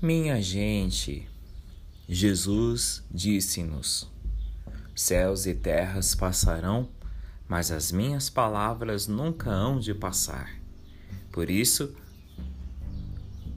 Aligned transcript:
Minha 0.00 0.40
gente, 0.40 1.28
Jesus 2.08 3.02
disse-nos: 3.10 4.08
Céus 4.94 5.44
e 5.44 5.52
terras 5.52 6.14
passarão, 6.14 6.88
mas 7.48 7.72
as 7.72 7.90
minhas 7.90 8.30
palavras 8.30 9.08
nunca 9.08 9.50
hão 9.50 9.80
de 9.80 9.92
passar. 9.92 10.54
Por 11.32 11.50
isso, 11.50 11.96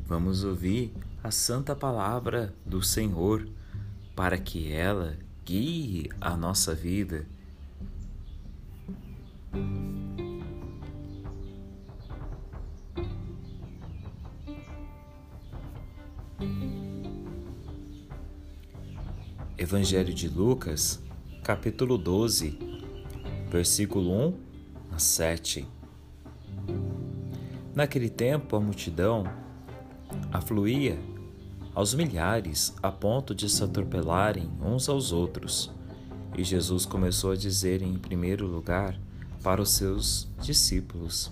vamos 0.07 0.43
ouvir 0.43 0.91
a 1.23 1.29
santa 1.29 1.75
palavra 1.75 2.51
do 2.65 2.81
Senhor 2.81 3.47
para 4.15 4.39
que 4.39 4.71
ela 4.73 5.19
guie 5.45 6.09
a 6.19 6.35
nossa 6.35 6.73
vida. 6.73 7.23
Evangelho 19.61 20.11
de 20.11 20.27
Lucas, 20.27 20.99
capítulo 21.43 21.95
12, 21.95 22.57
versículo 23.47 24.11
1 24.11 24.39
a 24.91 24.97
7. 24.97 25.67
Naquele 27.75 28.09
tempo 28.09 28.55
a 28.55 28.59
multidão 28.59 29.23
afluía 30.31 30.97
aos 31.75 31.93
milhares 31.93 32.73
a 32.81 32.91
ponto 32.91 33.35
de 33.35 33.47
se 33.47 33.63
atropelarem 33.63 34.49
uns 34.59 34.89
aos 34.89 35.11
outros. 35.11 35.69
E 36.35 36.43
Jesus 36.43 36.83
começou 36.83 37.29
a 37.29 37.35
dizer 37.35 37.83
em 37.83 37.99
primeiro 37.99 38.47
lugar 38.47 38.99
para 39.43 39.61
os 39.61 39.69
seus 39.69 40.27
discípulos: 40.41 41.31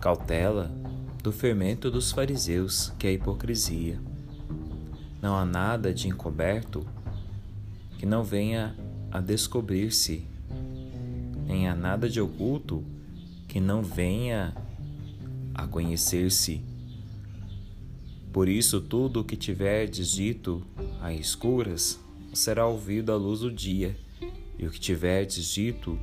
Cautela 0.00 0.72
do 1.22 1.30
fermento 1.30 1.90
dos 1.90 2.10
fariseus, 2.10 2.90
que 2.98 3.06
é 3.06 3.10
a 3.10 3.12
hipocrisia. 3.12 4.09
Não 5.20 5.36
há 5.36 5.44
nada 5.44 5.92
de 5.92 6.08
encoberto 6.08 6.86
que 7.98 8.06
não 8.06 8.24
venha 8.24 8.74
a 9.10 9.20
descobrir-se, 9.20 10.24
nem 11.46 11.68
há 11.68 11.74
nada 11.74 12.08
de 12.08 12.20
oculto 12.20 12.82
que 13.46 13.60
não 13.60 13.82
venha 13.82 14.54
a 15.54 15.66
conhecer-se. 15.66 16.62
Por 18.32 18.48
isso, 18.48 18.80
tudo 18.80 19.20
o 19.20 19.24
que 19.24 19.36
tiverdes 19.36 20.10
dito 20.10 20.64
a 21.02 21.12
escuras 21.12 22.00
será 22.32 22.66
ouvido 22.66 23.12
à 23.12 23.16
luz 23.16 23.40
do 23.40 23.52
dia, 23.52 23.96
e 24.58 24.66
o 24.66 24.70
que 24.70 24.80
tiverdes 24.80 25.46
dito 25.46 25.98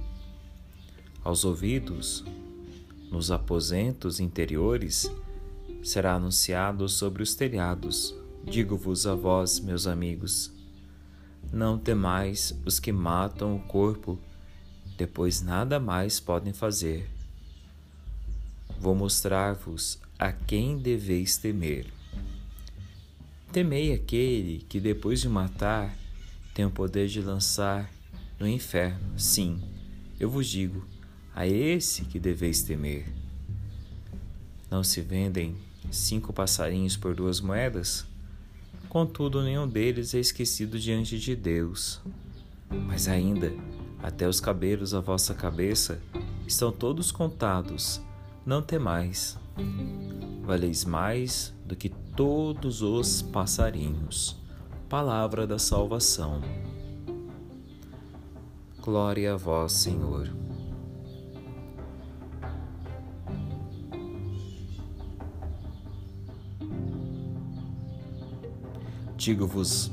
aos 1.23 1.43
ouvidos 1.43 2.23
nos 3.09 3.31
aposentos 3.31 4.19
interiores 4.19 5.09
será 5.81 6.13
anunciado 6.13 6.87
sobre 6.87 7.23
os 7.23 7.33
telhados. 7.33 8.13
Digo-vos 8.49 9.05
a 9.05 9.13
vós, 9.13 9.59
meus 9.59 9.85
amigos, 9.85 10.49
não 11.51 11.77
temais 11.77 12.57
os 12.65 12.79
que 12.79 12.93
matam 12.93 13.57
o 13.57 13.59
corpo, 13.59 14.17
depois 14.97 15.41
nada 15.41 15.81
mais 15.81 16.21
podem 16.21 16.53
fazer. 16.53 17.09
Vou 18.79 18.95
mostrar-vos 18.95 19.99
a 20.17 20.31
quem 20.31 20.77
deveis 20.77 21.35
temer. 21.35 21.87
Temei 23.51 23.93
aquele 23.93 24.59
que, 24.69 24.79
depois 24.79 25.19
de 25.19 25.27
matar, 25.27 25.93
tem 26.53 26.63
o 26.65 26.71
poder 26.71 27.09
de 27.09 27.21
lançar 27.21 27.91
no 28.39 28.47
inferno. 28.47 29.19
Sim, 29.19 29.61
eu 30.17 30.29
vos 30.29 30.47
digo, 30.47 30.87
a 31.35 31.45
esse 31.45 32.05
que 32.05 32.17
deveis 32.17 32.61
temer. 32.61 33.11
Não 34.71 34.85
se 34.85 35.01
vendem 35.01 35.57
cinco 35.91 36.31
passarinhos 36.31 36.95
por 36.95 37.13
duas 37.13 37.41
moedas? 37.41 38.05
Contudo, 38.89 39.41
nenhum 39.41 39.67
deles 39.67 40.13
é 40.13 40.19
esquecido 40.19 40.79
diante 40.79 41.19
de 41.19 41.35
Deus. 41.35 42.01
Mas 42.69 43.07
ainda, 43.07 43.53
até 44.01 44.27
os 44.27 44.39
cabelos 44.39 44.91
da 44.91 44.99
vossa 44.99 45.33
cabeça 45.33 46.01
estão 46.47 46.71
todos 46.71 47.11
contados. 47.11 48.01
Não 48.45 48.61
temais. 48.61 49.37
Valeis 50.43 50.85
mais 50.85 51.53
do 51.65 51.75
que 51.75 51.89
todos 51.89 52.81
os 52.81 53.21
passarinhos. 53.21 54.37
Palavra 54.87 55.45
da 55.45 55.59
salvação. 55.59 56.41
Glória 58.81 59.33
a 59.33 59.37
vós, 59.37 59.73
Senhor. 59.73 60.33
Digo-vos 69.27 69.91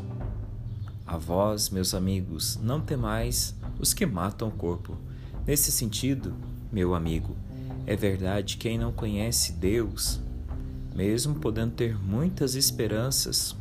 a 1.05 1.17
vós, 1.17 1.69
meus 1.69 1.93
amigos, 1.93 2.57
não 2.63 2.81
temais 2.81 3.53
os 3.81 3.93
que 3.93 4.07
matam 4.07 4.47
o 4.47 4.53
corpo. 4.53 4.97
Nesse 5.45 5.73
sentido, 5.73 6.37
meu 6.71 6.95
amigo, 6.95 7.35
é 7.85 7.97
verdade 7.97 8.57
que 8.57 8.69
quem 8.69 8.79
não 8.79 8.93
conhece 8.93 9.55
Deus, 9.55 10.21
mesmo 10.95 11.35
podendo 11.35 11.73
ter 11.73 11.99
muitas 11.99 12.55
esperanças, 12.55 13.57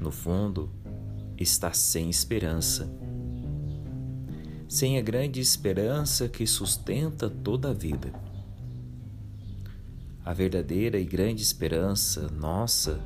no 0.00 0.10
fundo, 0.10 0.70
está 1.36 1.74
sem 1.74 2.08
esperança. 2.08 2.88
Sem 4.66 4.96
a 4.96 5.02
grande 5.02 5.38
esperança 5.38 6.30
que 6.30 6.46
sustenta 6.46 7.28
toda 7.28 7.72
a 7.72 7.74
vida. 7.74 8.10
A 10.24 10.32
verdadeira 10.32 10.98
e 10.98 11.04
grande 11.04 11.42
esperança 11.42 12.30
nossa 12.30 12.98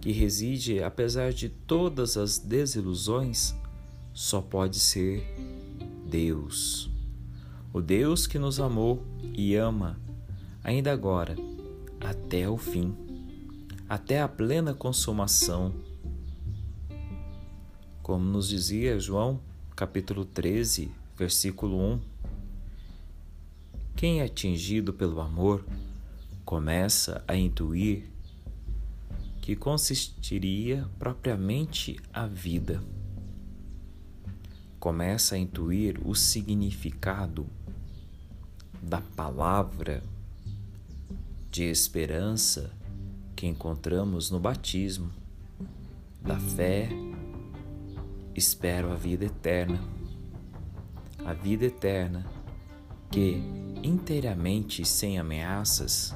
que 0.00 0.12
reside, 0.12 0.82
apesar 0.82 1.32
de 1.32 1.48
todas 1.48 2.16
as 2.16 2.38
desilusões, 2.38 3.54
só 4.14 4.40
pode 4.40 4.78
ser 4.78 5.22
Deus. 6.08 6.90
O 7.72 7.80
Deus 7.80 8.26
que 8.26 8.38
nos 8.38 8.58
amou 8.58 9.04
e 9.34 9.54
ama, 9.54 10.00
ainda 10.64 10.90
agora, 10.90 11.36
até 12.00 12.48
o 12.48 12.56
fim, 12.56 12.96
até 13.88 14.20
a 14.20 14.28
plena 14.28 14.72
consumação. 14.72 15.74
Como 18.02 18.24
nos 18.24 18.48
dizia 18.48 18.98
João, 18.98 19.38
capítulo 19.76 20.24
13, 20.24 20.90
versículo 21.16 21.78
1. 21.78 22.00
Quem 23.94 24.20
é 24.20 24.24
atingido 24.24 24.92
pelo 24.92 25.20
amor 25.20 25.64
começa 26.44 27.22
a 27.28 27.36
intuir 27.36 28.10
que 29.50 29.56
consistiria 29.56 30.88
propriamente 30.96 31.98
a 32.12 32.24
vida. 32.24 32.80
Começa 34.78 35.34
a 35.34 35.38
intuir 35.38 36.00
o 36.06 36.14
significado 36.14 37.48
da 38.80 39.00
palavra 39.00 40.04
de 41.50 41.64
esperança 41.64 42.70
que 43.34 43.44
encontramos 43.44 44.30
no 44.30 44.38
batismo, 44.38 45.10
da 46.22 46.38
fé, 46.38 46.88
espero 48.36 48.92
a 48.92 48.94
vida 48.94 49.24
eterna. 49.24 49.82
A 51.26 51.32
vida 51.32 51.64
eterna 51.64 52.24
que, 53.10 53.42
inteiramente 53.82 54.84
sem 54.84 55.18
ameaças, 55.18 56.14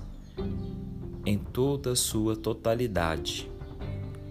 em 1.26 1.38
toda 1.38 1.92
a 1.92 1.96
sua 1.96 2.36
totalidade. 2.36 3.50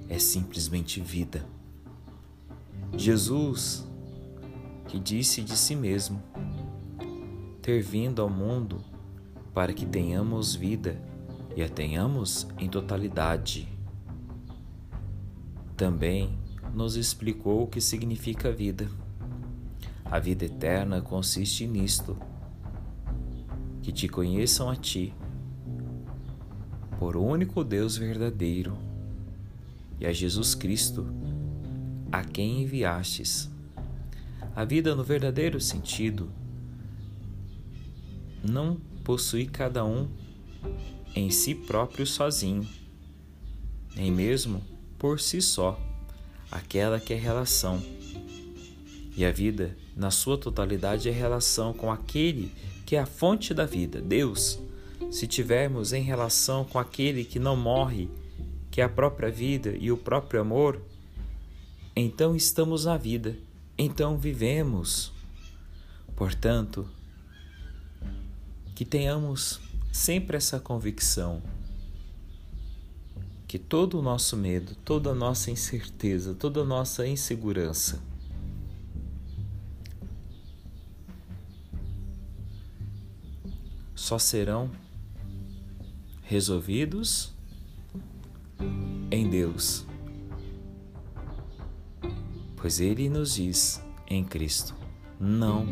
É 0.08 0.20
simplesmente 0.20 1.02
vida. 1.02 1.46
Jesus, 2.96 3.88
que 4.88 5.00
disse 5.00 5.42
de 5.42 5.58
si 5.58 5.76
mesmo, 5.76 6.22
ter 7.62 7.82
vindo 7.82 8.22
ao 8.22 8.30
mundo 8.30 8.82
para 9.54 9.74
que 9.74 9.86
tenhamos 9.86 10.54
vida 10.54 11.02
e 11.56 11.64
a 11.64 11.70
tenhamos 11.70 12.48
em 12.60 12.70
totalidade. 12.70 13.68
Também 15.76 16.38
nos 16.74 16.96
explicou 16.96 17.64
o 17.64 17.68
que 17.68 17.82
significa 17.82 18.52
vida. 18.52 18.88
A 20.06 20.20
vida 20.20 20.46
eterna 20.46 21.02
consiste 21.02 21.66
nisto: 21.66 22.16
que 23.82 23.92
te 23.92 24.08
conheçam 24.08 24.70
a 24.70 24.76
ti, 24.76 25.14
por 27.00 27.16
único 27.18 27.64
Deus 27.64 27.98
verdadeiro 27.98 28.78
e 30.00 30.06
a 30.06 30.14
Jesus 30.14 30.56
Cristo, 30.56 31.08
a 32.12 32.24
quem 32.24 32.64
enviastes. 32.64 33.50
A 34.56 34.64
vida 34.66 34.96
no 34.96 35.04
verdadeiro 35.04 35.60
sentido 35.60 36.30
não 38.44 38.78
possui 39.04 39.46
cada 39.46 39.84
um 39.86 40.08
em 41.16 41.30
si 41.30 41.56
próprio 41.56 42.06
sozinho, 42.06 42.68
nem 43.96 44.12
mesmo 44.12 44.62
por 44.98 45.20
si 45.20 45.42
só, 45.42 45.80
aquela 46.52 47.00
que 47.00 47.14
é 47.14 47.18
relação. 47.18 47.82
E 49.16 49.24
a 49.24 49.32
vida, 49.32 49.78
na 49.96 50.10
sua 50.10 50.38
totalidade, 50.38 51.08
é 51.08 51.12
relação 51.12 51.74
com 51.74 51.92
aquele 51.92 52.52
que 52.86 52.96
é 52.96 53.00
a 53.00 53.06
fonte 53.06 53.54
da 53.54 53.66
vida, 53.66 54.02
Deus 54.02 54.60
se 55.12 55.28
tivermos 55.28 55.94
em 55.94 56.02
relação 56.02 56.66
com 56.66 56.80
aquele 56.80 57.24
que 57.24 57.40
não 57.40 57.56
morre, 57.56 58.10
que 58.72 58.82
é 58.82 58.84
a 58.84 58.90
própria 58.90 59.30
vida 59.30 59.76
e 59.80 59.92
o 59.92 59.98
próprio 59.98 60.42
amor, 60.42 60.82
então 61.96 62.36
estamos 62.36 62.86
na 62.86 62.98
vida, 62.98 63.38
então 63.78 64.18
vivemos. 64.18 65.12
Portanto, 66.16 66.88
que 68.76 68.84
tenhamos 68.84 69.62
sempre 69.92 70.38
essa 70.38 70.60
convicção 70.60 71.42
que 73.48 73.60
todo 73.60 74.00
o 74.00 74.02
nosso 74.02 74.36
medo, 74.36 74.74
toda 74.84 75.12
a 75.12 75.16
nossa 75.16 75.52
incerteza, 75.52 76.34
toda 76.34 76.62
a 76.62 76.66
nossa 76.66 77.06
insegurança 77.06 78.02
só 84.04 84.20
serão 84.20 84.70
resolvidos 86.24 87.34
em 89.12 89.30
Deus. 89.30 89.86
Pois 92.56 92.80
Ele 92.80 93.10
nos 93.10 93.36
diz 93.36 93.84
em 94.08 94.24
Cristo: 94.24 94.74
não 95.20 95.66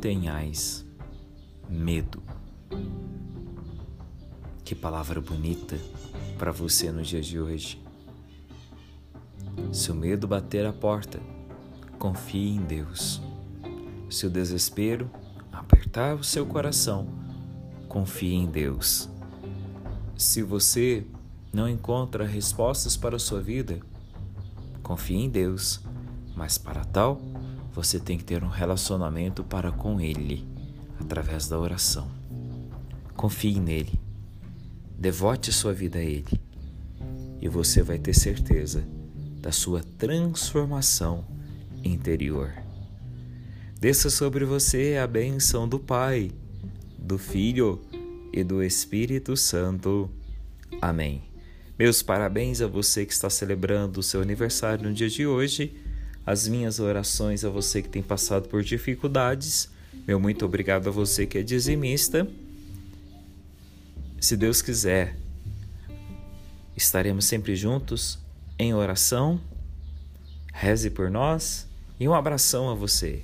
tenhais 0.00 0.86
medo. 1.68 2.22
Que 4.64 4.74
palavra 4.74 5.20
bonita 5.20 5.78
para 6.38 6.52
você 6.52 6.90
no 6.90 7.02
dia 7.02 7.20
de 7.20 7.38
hoje. 7.38 7.82
Se 9.72 9.90
o 9.90 9.94
medo 9.94 10.26
bater 10.26 10.66
a 10.66 10.72
porta, 10.72 11.20
confie 11.98 12.48
em 12.48 12.60
Deus. 12.62 13.20
Se 14.08 14.26
o 14.26 14.30
desespero 14.30 15.10
apertar 15.52 16.14
o 16.14 16.22
seu 16.22 16.46
coração, 16.46 17.08
confie 17.88 18.34
em 18.34 18.46
Deus. 18.46 19.08
Se 20.16 20.42
você 20.42 21.04
não 21.52 21.68
encontra 21.68 22.26
respostas 22.26 22.96
para 22.96 23.16
a 23.16 23.18
sua 23.18 23.40
vida, 23.40 23.78
confie 24.82 25.16
em 25.16 25.28
Deus, 25.28 25.80
mas 26.34 26.56
para 26.56 26.84
tal, 26.86 27.20
você 27.74 28.00
tem 28.00 28.16
que 28.16 28.24
ter 28.24 28.42
um 28.42 28.48
relacionamento 28.48 29.44
para 29.44 29.70
com 29.70 30.00
Ele, 30.00 30.48
através 30.98 31.48
da 31.48 31.58
oração. 31.58 32.08
Confie 33.14 33.60
nele, 33.60 34.00
devote 34.98 35.52
sua 35.52 35.74
vida 35.74 35.98
a 35.98 36.02
Ele, 36.02 36.40
e 37.38 37.46
você 37.46 37.82
vai 37.82 37.98
ter 37.98 38.14
certeza 38.14 38.84
da 39.40 39.52
sua 39.52 39.82
transformação 39.98 41.26
interior. 41.84 42.54
Desça 43.78 44.08
sobre 44.08 44.46
você 44.46 44.96
a 44.96 45.06
bênção 45.06 45.68
do 45.68 45.78
Pai, 45.78 46.30
do 46.98 47.18
Filho 47.18 47.82
e 48.36 48.44
do 48.44 48.62
Espírito 48.62 49.34
Santo. 49.36 50.10
Amém. 50.80 51.22
Meus 51.78 52.02
parabéns 52.02 52.60
a 52.60 52.66
você 52.66 53.06
que 53.06 53.12
está 53.12 53.30
celebrando 53.30 54.00
o 54.00 54.02
seu 54.02 54.20
aniversário 54.20 54.86
no 54.86 54.94
dia 54.94 55.08
de 55.08 55.26
hoje. 55.26 55.74
As 56.24 56.46
minhas 56.46 56.78
orações 56.78 57.44
a 57.44 57.48
você 57.48 57.80
que 57.80 57.88
tem 57.88 58.02
passado 58.02 58.48
por 58.48 58.62
dificuldades. 58.62 59.70
Meu 60.06 60.20
muito 60.20 60.44
obrigado 60.44 60.88
a 60.88 60.90
você 60.90 61.26
que 61.26 61.38
é 61.38 61.42
dizimista. 61.42 62.28
Se 64.20 64.36
Deus 64.36 64.60
quiser, 64.60 65.16
estaremos 66.76 67.24
sempre 67.24 67.56
juntos 67.56 68.18
em 68.58 68.74
oração. 68.74 69.40
Reze 70.52 70.90
por 70.90 71.10
nós 71.10 71.66
e 71.98 72.06
um 72.06 72.14
abração 72.14 72.68
a 72.68 72.74
você. 72.74 73.22